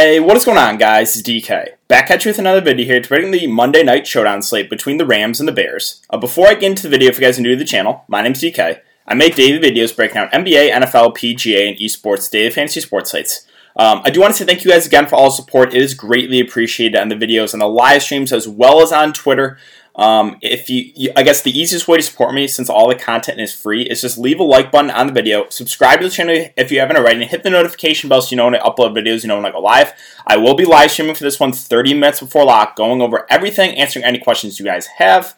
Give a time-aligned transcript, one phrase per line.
[0.00, 1.16] Hey, what is going on, guys?
[1.16, 1.70] It's DK.
[1.88, 4.96] Back at you with another video here to bring the Monday night showdown slate between
[4.96, 6.00] the Rams and the Bears.
[6.08, 8.04] Uh, before I get into the video, if you guys are new to the channel,
[8.06, 8.78] my name's DK.
[9.08, 13.44] I make daily videos breaking down NBA, NFL, PGA, and esports daily fantasy sports sites.
[13.74, 15.74] Um, I do want to say thank you guys again for all the support.
[15.74, 19.12] It is greatly appreciated on the videos and the live streams as well as on
[19.12, 19.58] Twitter.
[19.98, 22.94] Um, if you, you, I guess the easiest way to support me, since all the
[22.94, 26.10] content is free, is just leave a like button on the video, subscribe to the
[26.10, 28.60] channel if you haven't already, and hit the notification bell so you know when I
[28.60, 29.92] upload videos, you know when I go live.
[30.24, 33.76] I will be live streaming for this one 30 minutes before lock, going over everything,
[33.76, 35.36] answering any questions you guys have.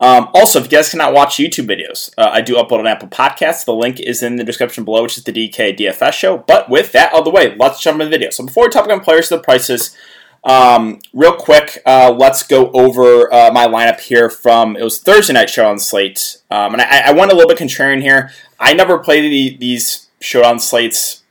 [0.00, 3.08] Um, also, if you guys cannot watch YouTube videos, uh, I do upload on Apple
[3.08, 3.64] Podcasts.
[3.64, 6.36] The link is in the description below, which is the DK DFS show.
[6.36, 8.30] But with that out of the way, let's jump into the video.
[8.30, 9.96] So before we talk about players to the prices,
[10.44, 15.32] um, real quick, uh, let's go over uh, my lineup here from it was Thursday
[15.32, 18.30] night show on slate, um, and I, I, went a little bit contrarian here.
[18.60, 21.22] I never play the, these showdown slates,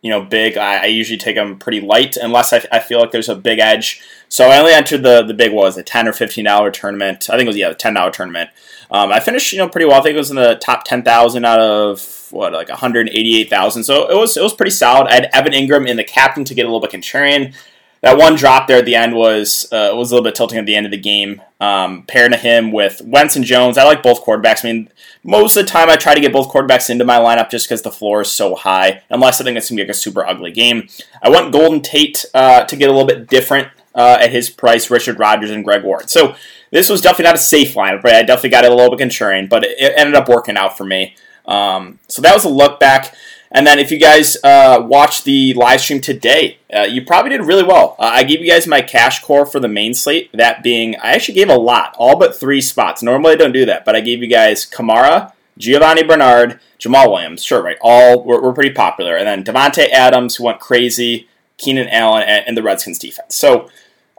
[0.00, 0.56] you know, big.
[0.56, 3.58] I, I usually take them pretty light unless I, I, feel like there's a big
[3.58, 4.00] edge.
[4.30, 7.28] So I only entered the the big was a ten or fifteen dollar tournament.
[7.28, 8.48] I think it was yeah, the ten dollar tournament.
[8.90, 10.00] Um, I finished you know pretty well.
[10.00, 13.10] I think it was in the top ten thousand out of what like one hundred
[13.10, 13.84] eighty eight thousand.
[13.84, 15.08] So it was it was pretty solid.
[15.08, 17.54] I had Evan Engram in the captain to get a little bit contrarian
[18.02, 20.66] that one drop there at the end was uh, was a little bit tilting at
[20.66, 21.40] the end of the game.
[21.60, 24.64] Um, pairing him with Wentz and Jones, I like both quarterbacks.
[24.64, 24.88] I mean,
[25.22, 27.82] most of the time I try to get both quarterbacks into my lineup just because
[27.82, 29.02] the floor is so high.
[29.08, 30.88] Unless I think it's gonna be like a super ugly game.
[31.22, 34.90] I want Golden Tate uh, to get a little bit different uh, at his price.
[34.90, 36.10] Richard Rodgers and Greg Ward.
[36.10, 36.34] So
[36.72, 38.02] this was definitely not a safe lineup.
[38.02, 40.76] Right, I definitely got it a little bit contrarian, but it ended up working out
[40.76, 41.14] for me.
[41.46, 43.14] Um, so that was a look back.
[43.54, 47.44] And then if you guys uh, watched the live stream today, uh, you probably did
[47.44, 47.96] really well.
[47.98, 51.12] Uh, I gave you guys my cash core for the main slate, that being, I
[51.12, 53.02] actually gave a lot, all but three spots.
[53.02, 57.44] Normally I don't do that, but I gave you guys Kamara, Giovani Bernard, Jamaal Williams.
[57.44, 57.76] Sure, right.
[57.82, 59.16] All were, were pretty popular.
[59.16, 61.28] And then Davante Adams, who went crazy,
[61.58, 63.34] Keenan Allen, and, and the Redskins defense.
[63.34, 63.68] So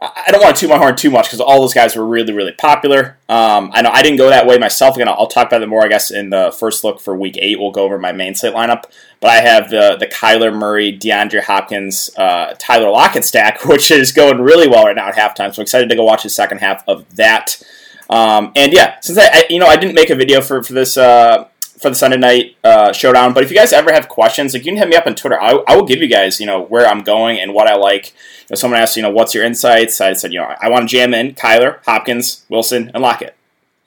[0.00, 2.32] I don't want to toot my horn too much because all those guys were really,
[2.32, 3.16] really popular.
[3.28, 4.96] Um, I know I didn't go that way myself.
[4.96, 7.58] Again, I'll talk about it more, I guess, in the first look for week eight.
[7.58, 8.84] We'll go over my main slate lineup.
[9.20, 14.12] But I have the the Kyler Murray, DeAndre Hopkins, uh, Tyler Lockett stack, which is
[14.12, 15.54] going really well right now at halftime.
[15.54, 17.62] So excited to go watch the second half of that.
[18.10, 20.72] Um, and yeah, since I, I, you know I didn't make a video for for
[20.72, 21.46] this uh,
[21.84, 23.34] for the Sunday night uh, showdown.
[23.34, 25.38] But if you guys ever have questions, like you can hit me up on Twitter.
[25.38, 28.06] I, I will give you guys, you know, where I'm going and what I like.
[28.08, 30.00] You know, someone asked, you know, what's your insights?
[30.00, 33.36] I said, you know, I want to jam in Kyler, Hopkins, Wilson, and Lockett.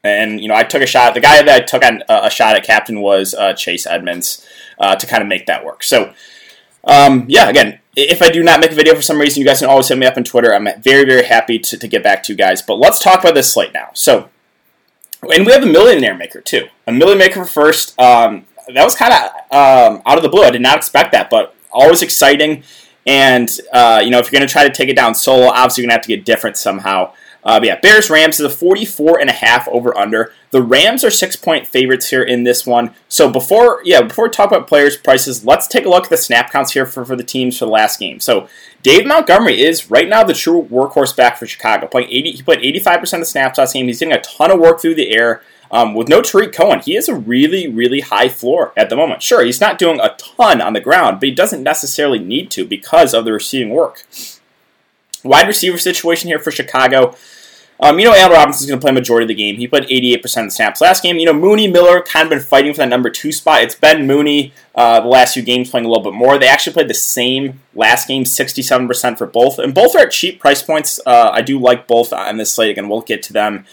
[0.03, 1.15] And you know, I took a shot.
[1.15, 4.45] The guy that I took on, uh, a shot at captain was uh, Chase Edmonds
[4.77, 5.81] uh, to kind of make that work.
[5.81, 6.13] So,
[6.83, 9.59] um, yeah, again, if I do not make a video for some reason, you guys
[9.59, 10.53] can always hit me up on Twitter.
[10.53, 12.61] I'm very, very happy to, to get back to you guys.
[12.61, 13.89] But let's talk about this slate now.
[13.93, 14.29] So,
[15.21, 16.67] and we have a millionaire maker too.
[16.85, 17.99] A millionaire maker first.
[17.99, 20.43] Um, that was kind of um, out of the blue.
[20.43, 22.63] I did not expect that, but always exciting.
[23.05, 25.83] And uh, you know, if you're going to try to take it down solo, obviously
[25.83, 27.13] you're going to have to get different somehow.
[27.43, 30.33] Uh, yeah, Bears Rams is a 44 and a half over under.
[30.51, 32.93] The Rams are six point favorites here in this one.
[33.07, 36.17] So before yeah, before we talk about players' prices, let's take a look at the
[36.17, 38.19] snap counts here for, for the teams for the last game.
[38.19, 38.47] So
[38.81, 41.87] Dave Montgomery is right now the true workhorse back for Chicago.
[41.87, 43.87] Playing 80, he played 85% of the snaps last game.
[43.87, 45.41] He's doing a ton of work through the air.
[45.69, 49.21] Um, with no Tarik Cohen, he has a really, really high floor at the moment.
[49.21, 52.65] Sure, he's not doing a ton on the ground, but he doesn't necessarily need to
[52.65, 54.05] because of the receiving work.
[55.27, 57.15] Wide receiver situation here for Chicago.
[57.79, 59.55] Um, you know, Allen Robinson is going to play majority of the game.
[59.57, 61.17] He played 88% of the snaps last game.
[61.17, 63.61] You know, Mooney Miller kind of been fighting for that number two spot.
[63.61, 66.39] It's been Mooney uh, the last few games playing a little bit more.
[66.39, 69.59] They actually played the same last game, 67% for both.
[69.59, 70.99] And both are at cheap price points.
[71.05, 72.71] Uh, I do like both on this slate.
[72.71, 73.65] Again, we'll get to them.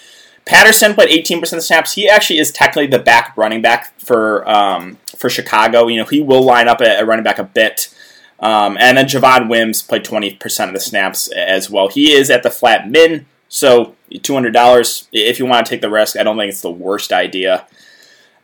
[0.44, 1.94] Patterson played 18% of the snaps.
[1.94, 5.86] He actually is technically the back running back for um, for Chicago.
[5.86, 7.94] You know, he will line up at, running back a bit.
[8.40, 11.88] Um, and then Javon Wims played 20% of the snaps as well.
[11.88, 13.26] He is at the flat min.
[13.48, 16.16] So $200 if you want to take the risk.
[16.16, 17.66] I don't think it's the worst idea.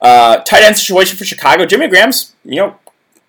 [0.01, 1.67] Uh, tight end situation for Chicago.
[1.67, 2.77] Jimmy Graham's, you know,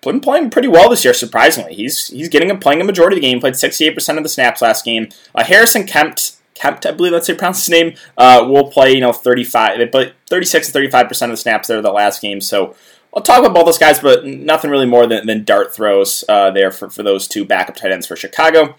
[0.02, 1.14] been playing pretty well this year.
[1.14, 3.40] Surprisingly, he's he's getting a, playing a majority of the game.
[3.40, 5.08] Played 68% of the snaps last game.
[5.34, 7.94] Uh, Harrison Kempt, Kempt, I believe that's how you pronounce his name.
[8.16, 11.80] Uh, will play, you know, 35, but played 36 to 35% of the snaps there
[11.82, 12.40] the last game.
[12.40, 12.74] So
[13.14, 16.50] I'll talk about both those guys, but nothing really more than, than dart throws uh,
[16.50, 18.74] there for, for those two backup tight ends for Chicago.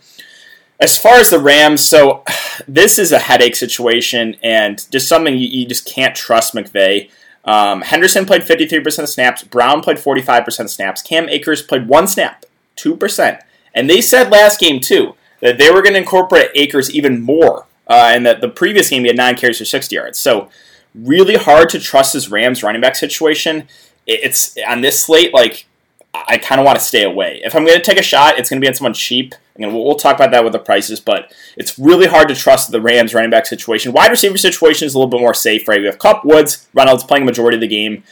[0.80, 2.24] As far as the Rams, so
[2.68, 7.10] this is a headache situation and just something you, you just can't trust McVay.
[7.46, 9.44] Um, Henderson played 53% of snaps.
[9.44, 11.02] Brown played 45% of snaps.
[11.02, 12.46] Cam Akers played one snap,
[12.78, 13.40] 2%.
[13.76, 17.68] And they said last game, too, that they were going to incorporate Akers even more.
[17.88, 20.18] Uh, and that the previous game, he had nine carries for 60 yards.
[20.18, 20.50] So,
[20.96, 23.68] really hard to trust this Rams running back situation.
[24.06, 25.66] It's on this slate, like,
[26.14, 27.42] I kind of want to stay away.
[27.44, 29.84] If I'm going to take a shot, it's going to be on someone cheap we'll,
[29.86, 33.14] we'll talk about that with the prices, but it's really hard to trust the Rams
[33.14, 33.94] running back situation.
[33.94, 35.80] Wide receiver situation is a little bit more safe, right?
[35.80, 38.04] We have Kupp, Woods, Reynolds playing majority of the game.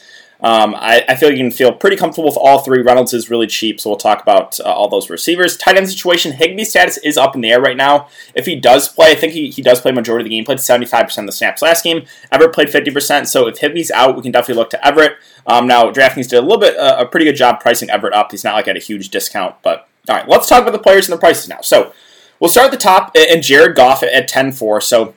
[0.42, 2.82] Um, I, I, feel you can feel pretty comfortable with all three.
[2.82, 5.56] Reynolds is really cheap, so we'll talk about uh, all those receivers.
[5.56, 8.08] Tight end situation, Higbee's status is up in the air right now.
[8.34, 10.44] If he does play, I think he, he does play majority of the game.
[10.44, 12.08] Played 75% of the snaps last game.
[12.32, 15.18] Everett played 50%, so if Higbee's out, we can definitely look to Everett.
[15.46, 18.32] Um, now, DraftKings did a little bit, uh, a pretty good job pricing Everett up.
[18.32, 21.08] He's not like at a huge discount, but all right, let's talk about the players
[21.08, 21.62] and the prices now.
[21.62, 21.94] So
[22.40, 24.82] we'll start at the top, and Jared Goff at 10-4.
[24.82, 25.14] So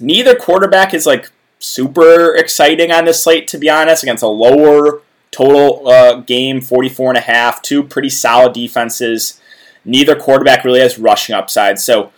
[0.00, 1.30] neither quarterback is like
[1.62, 7.10] super exciting on this slate, to be honest, against a lower total uh, game, 44
[7.10, 9.40] and a half, two pretty solid defenses.
[9.84, 11.78] Neither quarterback really has rushing upside.
[11.78, 12.12] So,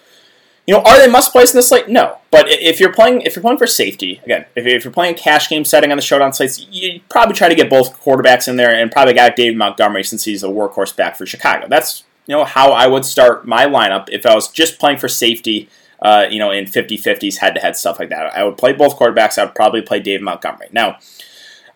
[0.66, 1.88] you know, are they must plays in this slate?
[1.88, 2.18] No.
[2.30, 5.64] But if you're playing, if you're playing for safety, again, if, you're playing cash game
[5.64, 8.90] setting on the showdown slates, you probably try to get both quarterbacks in there, and
[8.90, 11.68] probably got David Montgomery since he's a workhorse back for Chicago.
[11.68, 15.08] That's you know how I would start my lineup if I was just playing for
[15.08, 15.68] safety.
[16.04, 18.36] Uh, you know, in 50-50s, head-to-head stuff like that.
[18.36, 19.38] I would play both quarterbacks.
[19.38, 20.68] I would probably play Dave Montgomery.
[20.70, 20.98] Now,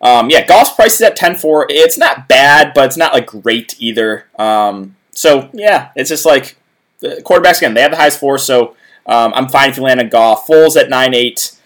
[0.01, 1.65] um, yeah, Goff's price is at 10-4.
[1.69, 4.27] It's not bad, but it's not like great either.
[4.37, 6.57] Um, so yeah, it's just like
[6.99, 7.73] the quarterbacks again.
[7.73, 10.47] They have the highest four, so um, I'm fine if you land a Goff.
[10.47, 11.57] Foles at 9-8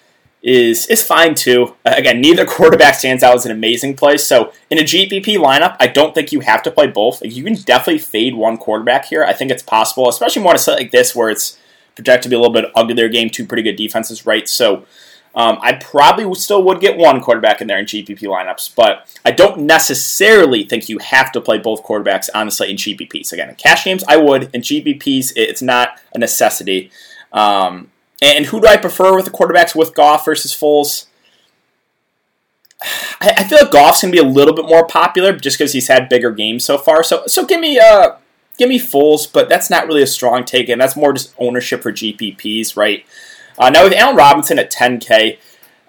[0.41, 1.75] is is fine too.
[1.85, 4.17] Uh, again, neither quarterback stands out as an amazing play.
[4.17, 7.21] So in a GPP lineup, I don't think you have to play both.
[7.23, 9.23] You can definitely fade one quarterback here.
[9.23, 11.57] I think it's possible, especially more on a set like this where it's
[11.95, 13.29] projected to be a little bit uglier game.
[13.29, 14.47] Two pretty good defenses, right?
[14.47, 14.85] So
[15.35, 19.31] um, I probably still would get one quarterback in there in GPP lineups, but I
[19.31, 23.33] don't necessarily think you have to play both quarterbacks honestly in GPPs.
[23.33, 24.53] Again, in cash games, I would.
[24.53, 26.91] In GPPs, it's not a necessity.
[27.31, 27.89] Um,
[28.21, 31.07] and who do I prefer with the quarterbacks with Goff versus Foles?
[33.19, 35.87] I, I feel like Goff's gonna be a little bit more popular just because he's
[35.87, 37.03] had bigger games so far.
[37.03, 38.17] So, so give me uh,
[38.57, 41.81] give me Foles, but that's not really a strong take, and that's more just ownership
[41.81, 43.05] for GPPs, right?
[43.57, 45.37] Uh, now with Allen Robinson at 10K,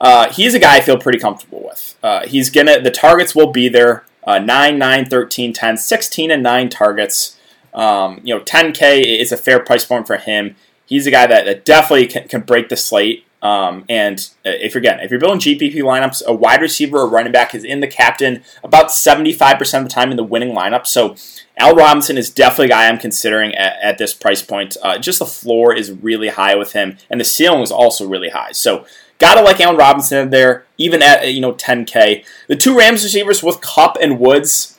[0.00, 1.96] uh, he's a guy I feel pretty comfortable with.
[2.02, 4.04] Uh, he's gonna the targets will be there.
[4.26, 7.38] Uh, 9, 9, 13, 10, 16, and 9 targets.
[7.74, 10.56] Um, you know, 10K is a fair price point for him.
[10.86, 13.26] He's a guy that, that definitely can, can, break the slate.
[13.44, 17.08] Um, and uh, if you're again, if you're building GPP lineups, a wide receiver or
[17.08, 20.86] running back is in the captain about 75% of the time in the winning lineup.
[20.86, 21.14] So
[21.58, 24.78] Al Robinson is definitely a guy I'm considering at, at this price point.
[24.82, 28.30] Uh, just the floor is really high with him, and the ceiling is also really
[28.30, 28.52] high.
[28.52, 28.86] So
[29.18, 32.24] gotta like Allen Robinson there, even at you know 10K.
[32.48, 34.78] The two Rams receivers with Kupp and Woods.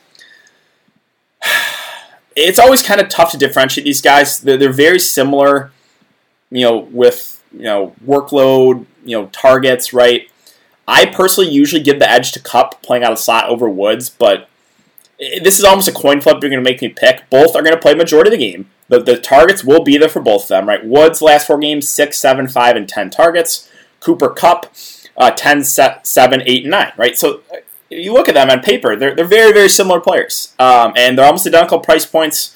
[2.38, 4.40] It's always kind of tough to differentiate these guys.
[4.40, 5.72] They're, they're very similar,
[6.50, 10.30] you know, with you know workload, you know targets, right?
[10.88, 14.48] I personally usually give the edge to Kupp playing out of slot over Woods, but
[15.18, 17.28] this is almost a coin flip you're going to make me pick.
[17.30, 18.70] Both are going to play majority of the game.
[18.88, 20.84] The, the targets will be there for both of them, right?
[20.84, 23.70] Woods last four games, six, seven, five, and 10 targets.
[24.00, 24.72] Cooper Kupp
[25.16, 27.16] uh, 10, 7, 8, and 9, right?
[27.16, 27.56] So uh,
[27.90, 30.54] you look at them on paper, they're, they're very, very similar players.
[30.58, 32.55] Um, and they're almost identical price points.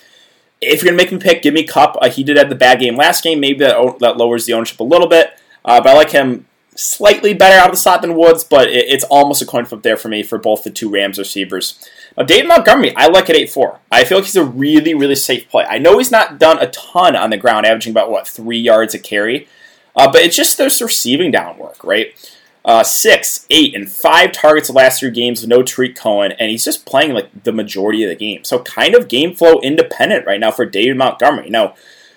[0.60, 1.96] If you're going to make me pick, give me Kupp.
[2.00, 3.40] Uh, he did have the bad game last game.
[3.40, 5.38] Maybe that, that lowers the ownership a little bit.
[5.64, 8.86] Uh, but I like him slightly better out of the slot than Woods, but it,
[8.88, 11.88] it's almost a coin flip there for me for both the two Rams receivers.
[12.16, 13.80] Now, David Montgomery, I like at 8 4.
[13.90, 15.64] I feel like he's a really, really safe play.
[15.68, 18.94] I know he's not done a ton on the ground, averaging about, what, three yards
[18.94, 19.48] a carry,
[19.94, 22.14] uh, but it's just this receiving down work, right?
[22.62, 26.50] Uh, six, eight, and five targets the last three games with no Tarik Cohen, and
[26.50, 28.44] he's just playing like the majority of the game.
[28.44, 31.48] So, kind of game flow independent right now for David Montgomery.
[31.48, 31.68] Now,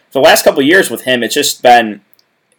[0.10, 2.02] for the last couple years with him, it's just been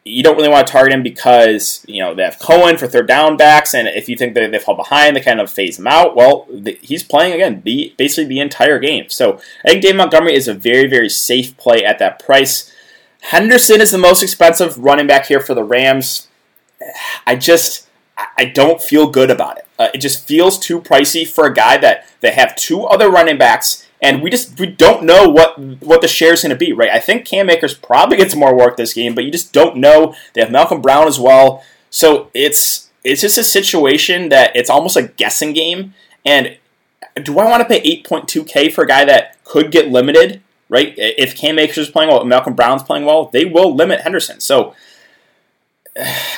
[0.05, 3.09] you don't really want to target him because you know they have Cohen for third
[3.09, 5.87] down backs, and if you think that they fall behind, they kind of phase him
[5.87, 6.15] out.
[6.15, 9.09] Well, the, he's playing again the basically the entire game.
[9.09, 12.71] So I think David Montgomery is a very very safe play at that price.
[13.23, 16.29] Henderson is the most expensive running back here for the Rams.
[17.27, 17.89] I just
[18.39, 19.67] I don't feel good about it.
[19.79, 23.39] Uh, it just feels too pricey for a guy that they have two other running
[23.39, 26.73] backs and we just we don't know what what the share is going to be,
[26.73, 26.91] right?
[26.91, 30.15] I think Cam Akers probably gets more work this game, but you just don't know.
[30.35, 34.97] They have Malcolm Brown as well, so it's it's just a situation that it's almost
[34.97, 35.95] a guessing game.
[36.25, 36.59] And
[37.23, 40.95] do I want to pay 8.2k for a guy that could get limited, right?
[40.97, 44.41] If Cam Akers is playing well, Malcolm Brown's playing well, they will limit Henderson.
[44.41, 44.75] So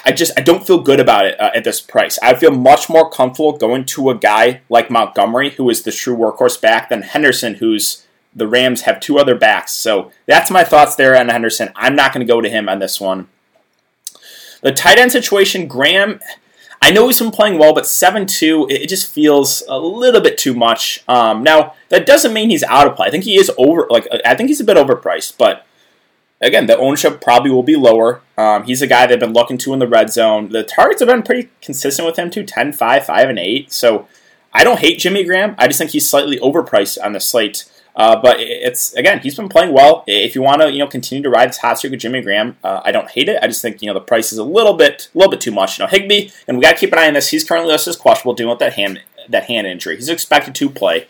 [0.04, 2.18] I just I don't feel good about it uh, at this price.
[2.22, 6.16] I feel much more comfortable going to a guy like Montgomery, who is the true
[6.16, 9.72] workhorse back, than Henderson, who's the Rams have two other backs.
[9.72, 11.70] So that's my thoughts there on Henderson.
[11.74, 13.28] I'm not going to go to him on this one.
[14.62, 16.20] The tight end situation, Graham.
[16.82, 20.36] I know he's been playing well, but 7 2, it just feels a little bit
[20.36, 21.02] too much.
[21.08, 23.06] Um, now, that doesn't mean he's out of play.
[23.06, 25.66] I think he is over, like, I think he's a bit overpriced, but
[26.40, 28.22] again, the ownership probably will be lower.
[28.36, 30.50] Um, he's a guy they've been looking to in the red zone.
[30.50, 33.72] The targets have been pretty consistent with him, too 10, 5, 5, and 8.
[33.72, 34.06] So
[34.52, 35.54] I don't hate Jimmy Graham.
[35.58, 37.70] I just think he's slightly overpriced on the slate.
[37.96, 40.04] Uh, but it's again, he's been playing well.
[40.06, 42.58] If you want to, you know, continue to ride this hot streak with Jimmy Graham,
[42.62, 43.38] uh, I don't hate it.
[43.42, 45.50] I just think you know the price is a little bit, a little bit too
[45.50, 45.78] much.
[45.78, 47.30] You know, Higbee, and we got to keep an eye on this.
[47.30, 49.00] He's currently listed as questionable, dealing with that hand,
[49.30, 49.96] that hand injury.
[49.96, 51.08] He's expected to play.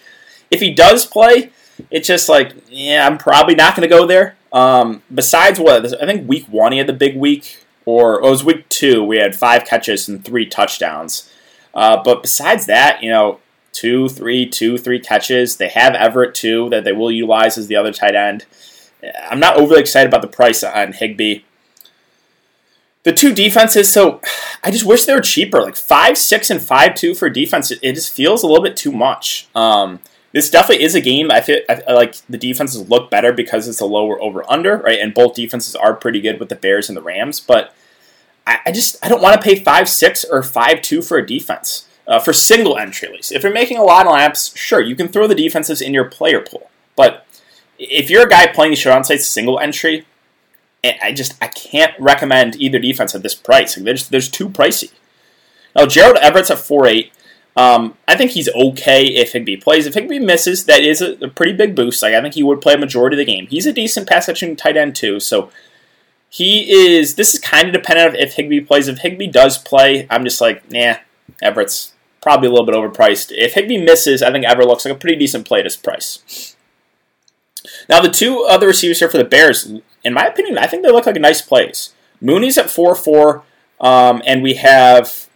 [0.48, 1.50] If he does play,
[1.90, 4.35] it's just like, yeah, I'm probably not going to go there.
[4.52, 8.30] Um, besides what I think week one he had the big week, or oh, it
[8.30, 9.04] was week two.
[9.04, 11.32] We had five catches and three touchdowns.
[11.74, 13.40] Uh, but besides that, you know,
[13.76, 15.56] two, three, two, three catches.
[15.56, 18.46] They have Everett too that they will utilize as the other tight end.
[19.28, 21.42] I'm not overly excited about the price on Higbee.
[23.02, 24.20] The two defenses, so
[24.64, 25.60] I just wish they were cheaper.
[25.60, 27.70] Like five, six, and five two for defense.
[27.70, 29.46] It just feels a little bit too much.
[29.54, 30.00] Um,
[30.36, 31.30] this definitely is a game.
[31.30, 34.98] I feel I, like the defenses look better because it's a lower over under, right?
[34.98, 37.74] And both defenses are pretty good with the Bears and the Rams, but
[38.46, 41.26] I, I just I don't want to pay five six or five two for a
[41.26, 43.32] defense uh, for single entry leagues.
[43.32, 46.04] If you're making a lot of laps, sure, you can throw the defenses in your
[46.04, 46.68] player pool.
[46.96, 47.26] But
[47.78, 50.04] if you're a guy playing the showdown sites single entry,
[50.84, 53.76] eh, I just I can't recommend either defense at this price.
[53.76, 54.90] There's there's too pricey.
[55.74, 57.10] Now Gerald Everett's at four eight.
[57.56, 59.86] Um, I think he's okay if Higbee plays.
[59.86, 62.02] If Higbee misses, that is a, a, pretty big boost.
[62.02, 63.46] Like I think he would play a majority of the game.
[63.46, 65.20] He's a decent pass catching tight end too.
[65.20, 65.50] So
[66.28, 67.14] he is.
[67.14, 68.88] This is kind of dependent if Higbee plays.
[68.88, 70.96] If Higbee does play, I'm just like, nah,
[71.40, 73.32] Everett's probably a little bit overpriced.
[73.34, 76.56] If Higbee misses, I think Everett looks like a pretty decent play at his price.
[77.88, 79.72] Now, the two other receivers here for the Bears,
[80.04, 81.94] in my opinion, I think they look like nice plays.
[82.20, 83.42] Mooney's at 4 4,
[83.80, 85.28] um, and we have,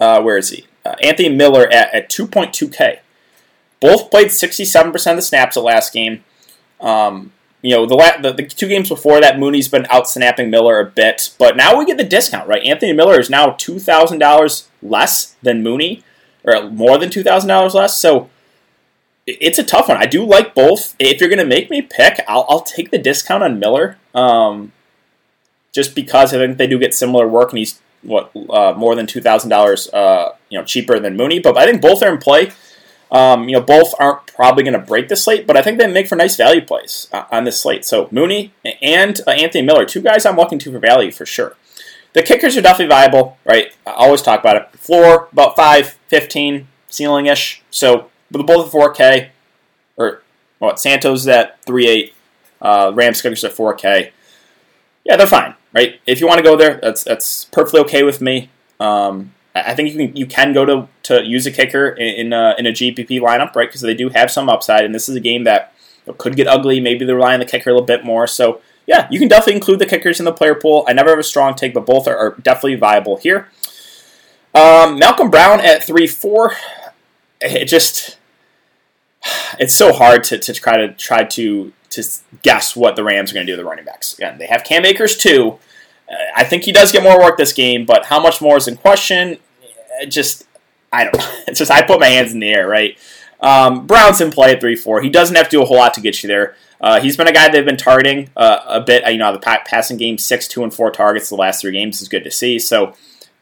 [0.00, 0.66] uh, where is he?
[0.84, 2.98] Uh, Anthony Miller at, at 2.2K.
[3.80, 6.24] Both played 67% of the snaps the last game.
[6.80, 10.50] Um, you know, the, la- the, the two games before that, Mooney's been out snapping
[10.50, 12.62] Miller a bit, but now we get the discount, right?
[12.64, 16.02] Anthony Miller is now $2,000 less than Mooney
[16.44, 17.98] or more than two thousand dollars less.
[18.00, 18.30] So
[19.26, 19.96] it's a tough one.
[19.96, 20.96] I do like both.
[20.98, 24.72] If you're going to make me pick, I'll, I'll take the discount on Miller, um,
[25.70, 29.06] just because I think they do get similar work, and he's what uh, more than
[29.06, 31.38] two thousand dollars, uh, you know, cheaper than Mooney.
[31.38, 32.52] But I think both are in play.
[33.10, 35.86] Um, you know, both aren't probably going to break the slate, but I think they
[35.86, 37.84] make for nice value plays uh, on this slate.
[37.84, 41.54] So Mooney and uh, Anthony Miller, two guys I'm looking to for value for sure.
[42.14, 43.72] The kickers are definitely viable, right?
[43.86, 44.78] I always talk about it.
[44.78, 47.62] Floor, about 5, 15, ceiling ish.
[47.70, 49.28] So, with both at 4K,
[49.96, 50.22] or
[50.58, 52.12] what, Santos at 3.8,
[52.60, 54.10] uh, Rams kickers at 4K.
[55.04, 56.00] Yeah, they're fine, right?
[56.06, 58.50] If you want to go there, that's that's perfectly okay with me.
[58.80, 62.32] Um, I think you can you can go to, to use a kicker in in
[62.32, 63.68] a, in a GPP lineup, right?
[63.68, 65.74] Because they do have some upside, and this is a game that
[66.18, 66.80] could get ugly.
[66.80, 68.26] Maybe they rely on the kicker a little bit more.
[68.26, 70.84] So yeah, you can definitely include the kickers in the player pool.
[70.88, 73.48] I never have a strong take, but both are, are definitely viable here.
[74.54, 76.52] Um, Malcolm Brown at 3 4.
[77.40, 78.18] It just.
[79.58, 82.02] It's so hard to, to try to try to to
[82.42, 84.14] guess what the Rams are going to do with the running backs.
[84.14, 85.58] Again, they have Cam Akers too.
[86.10, 88.66] Uh, I think he does get more work this game, but how much more is
[88.66, 89.38] in question?
[90.00, 90.46] It just
[90.92, 91.28] I don't know.
[91.48, 92.98] It's just I put my hands in the air, right?
[93.40, 95.02] Um, Brown's in play at 3 4.
[95.02, 96.56] He doesn't have to do a whole lot to get you there.
[96.80, 99.06] Uh, he's been a guy they've been targeting uh, a bit.
[99.10, 102.08] You know, the passing game, six, two, and four targets the last three games is
[102.08, 102.58] good to see.
[102.58, 102.94] So,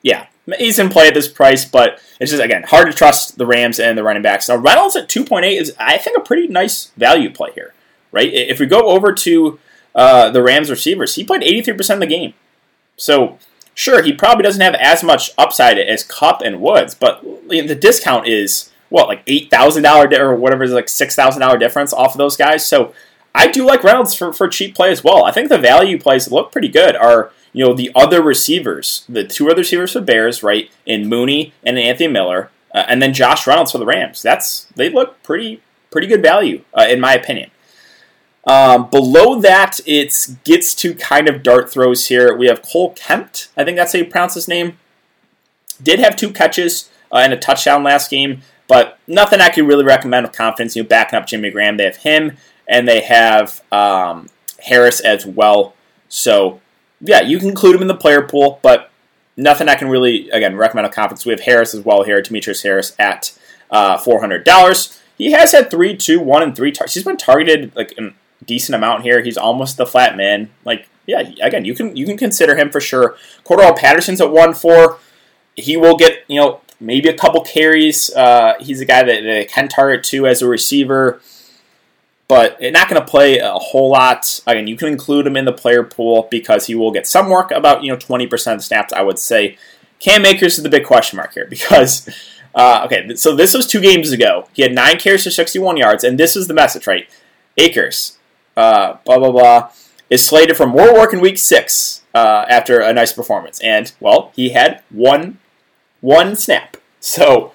[0.03, 0.27] yeah,
[0.59, 3.79] he's in play at this price, but it's just again hard to trust the Rams
[3.79, 4.49] and the running backs.
[4.49, 7.75] Now, Reynolds at two point eight is, I think, a pretty nice value play here,
[8.13, 8.33] right?
[8.33, 9.59] If we go over to
[9.95, 12.35] uh, the Rams receivers, he played eighty three percent of the game.
[12.97, 13.39] So,
[13.75, 18.27] sure, he probably doesn't have as much upside as Kupp and Woods, but the discount
[18.27, 22.15] is what like eight thousand dollar or whatever is like six thousand dollar difference off
[22.15, 22.67] of those guys.
[22.67, 22.93] So
[23.35, 25.25] I do like Reynolds for, for cheap play as well.
[25.25, 26.97] I think the value plays look pretty good.
[26.97, 30.71] Are you know the other receivers, the two other receivers for Bears, right?
[30.87, 34.23] In Mooney and Anthony Miller, uh, and then Josh Reynolds for the Rams.
[34.23, 37.51] That's they look pretty pretty good value uh, in my opinion.
[38.47, 40.15] Um, below that, it
[40.45, 42.35] gets to kind of dart throws here.
[42.35, 43.49] We have Cole Kmet.
[43.57, 44.79] I think that's how you pronounce his name.
[45.83, 49.85] Did have two catches uh, and a touchdown last game, but nothing I can really
[49.85, 50.75] recommend with confidence.
[50.75, 51.77] You know, backing up Jimmy Graham.
[51.77, 54.29] They have him and they have um,
[54.61, 55.75] Harris as well.
[56.09, 56.61] So,
[57.01, 58.91] yeah, you can include him in the player pool, but
[59.37, 61.25] nothing I can really, again, recommend a confidence.
[61.25, 63.37] We have Harris as well here, Demetrius Harris at
[63.71, 65.01] uh, $400.
[65.17, 66.95] He has had three, two, one, and three targets.
[66.95, 68.15] He's been targeted like a
[68.45, 69.23] decent amount here.
[69.23, 70.51] He's almost the flat man.
[70.65, 73.17] Like, yeah, again, you can you can consider him for sure.
[73.45, 74.99] Cordarrelle Patterson's at one four.
[75.57, 78.11] he will get you know maybe a couple carries.
[78.15, 81.21] Uh, he's a guy that they can target too as a receiver,
[82.31, 84.39] but not going to play a whole lot.
[84.47, 87.51] Again, you can include him in the player pool because he will get some work,
[87.51, 88.93] about you know twenty percent of the snaps.
[88.93, 89.59] I would say.
[89.99, 92.09] Cam Akers is the big question mark here because.
[92.53, 94.49] Uh, okay, so this was two games ago.
[94.53, 97.09] He had nine carries for 61 yards, and this is the message, right?
[97.57, 98.19] Akers,
[98.57, 99.71] uh, blah blah blah,
[100.09, 104.33] is slated for more work in week six uh, after a nice performance, and well,
[104.35, 105.39] he had one
[106.01, 106.77] one snap.
[106.99, 107.53] So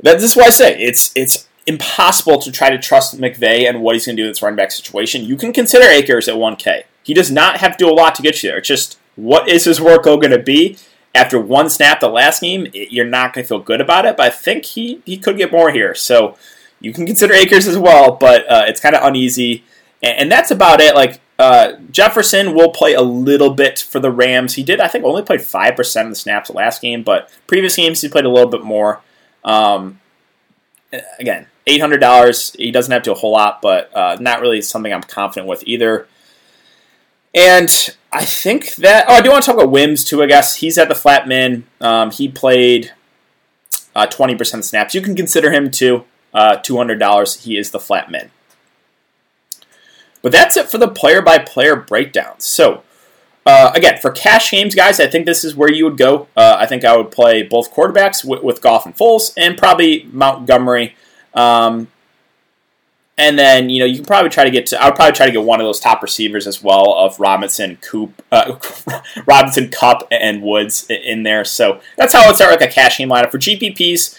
[0.00, 4.06] that's why I say it's it's impossible to try to trust McVay and what he's
[4.06, 5.24] going to do in this running back situation.
[5.24, 6.82] You can consider Akers at 1K.
[7.02, 8.58] He does not have to do a lot to get you there.
[8.58, 10.76] It's just what is his workload going to be?
[11.14, 14.16] After one snap the last game, it, you're not going to feel good about it,
[14.16, 15.94] but I think he, he could get more here.
[15.94, 16.36] So
[16.80, 19.64] you can consider Akers as well, but uh, it's kind of uneasy.
[20.02, 20.94] And, and, that's about it.
[20.94, 24.54] Like uh, Jefferson will play a little bit for the Rams.
[24.54, 27.76] He did, I think, only played 5% of the snaps the last game, but previous
[27.76, 29.02] games he played a little bit more.
[29.44, 30.00] Um,
[31.18, 32.56] again, $800.
[32.56, 35.48] He doesn't have to do a whole lot, but uh, not really something I'm confident
[35.48, 36.06] with either.
[37.34, 37.70] And
[38.12, 39.06] I think that.
[39.08, 40.22] Oh, I do want to talk about Wims too.
[40.22, 41.64] I guess he's at the flat min.
[41.80, 42.92] Um, he played
[43.94, 44.94] uh, twenty percent snaps.
[44.94, 46.04] You can consider him too.
[46.34, 47.44] Uh, Two hundred dollars.
[47.44, 48.30] He is the flat min.
[50.22, 52.34] But that's it for the player by player breakdown.
[52.38, 52.82] So.
[53.46, 56.28] Uh, again, for cash games, guys, I think this is where you would go.
[56.36, 60.06] Uh, I think I would play both quarterbacks with, with Goff and Foles, and probably
[60.12, 60.94] Montgomery.
[61.34, 61.88] Um,
[63.20, 64.82] and then you know you can probably try to get to.
[64.82, 67.76] I would probably try to get one of those top receivers as well of Robinson,
[67.76, 68.58] Coop, uh,
[69.26, 71.44] Robinson, Kupp, and Woods in there.
[71.44, 74.18] So that's how I would start like a cash game lineup for GPPs.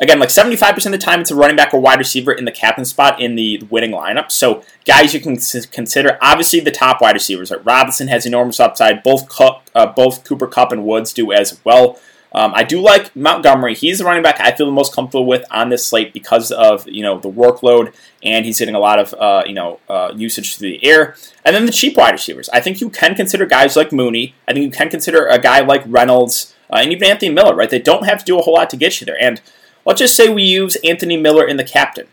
[0.00, 2.50] Again, like 75% of the time, it's a running back or wide receiver in the
[2.50, 4.32] captain spot in the winning lineup.
[4.32, 7.50] So, guys, you can consider obviously the top wide receivers.
[7.50, 7.62] Right?
[7.66, 9.02] Robinson has enormous upside.
[9.02, 12.00] Both Kupp, uh, both Cooper Kupp and Woods do as well.
[12.32, 13.74] Um, I do like Montgomery.
[13.74, 16.88] He's the running back I feel the most comfortable with on this slate because of
[16.88, 20.56] you know the workload and he's getting a lot of uh, you know uh, usage
[20.56, 21.16] through the air.
[21.44, 22.48] And then the cheap wide receivers.
[22.50, 24.34] I think you can consider guys like Mooney.
[24.46, 27.54] I think you can consider a guy like Reynolds uh, and even Anthony Miller.
[27.54, 27.70] Right?
[27.70, 29.20] They don't have to do a whole lot to get you there.
[29.20, 29.40] And
[29.84, 32.06] let's just say we use Anthony Miller in the captain.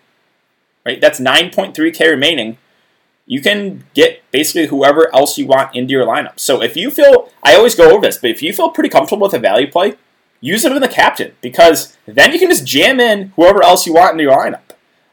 [0.85, 0.99] Right?
[0.99, 2.57] That's 9.3k remaining.
[3.29, 6.39] You can get basically whoever else you want into your lineup.
[6.39, 9.27] So if you feel, I always go over this, but if you feel pretty comfortable
[9.27, 9.97] with a value play,
[10.41, 13.93] use him in the captain because then you can just jam in whoever else you
[13.93, 14.61] want in your lineup.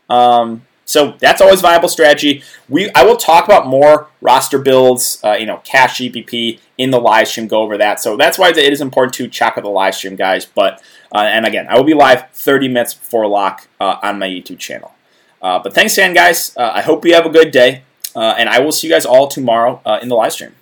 [0.08, 2.42] Um, so that's always viable strategy.
[2.68, 7.00] We I will talk about more roster builds, uh, you know, cash GPP in the
[7.00, 7.48] live stream.
[7.48, 8.00] Go over that.
[8.00, 10.44] So that's why it is important to check out the live stream, guys.
[10.44, 10.82] But
[11.14, 14.58] uh, and again, I will be live 30 minutes before lock uh, on my YouTube
[14.58, 14.92] channel.
[15.40, 16.54] Uh, but thanks again, guys.
[16.56, 17.82] Uh, I hope you have a good day,
[18.14, 20.54] uh, and I will see you guys all tomorrow in the live stream.